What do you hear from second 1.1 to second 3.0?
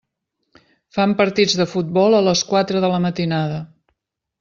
partits de futbol a les quatre de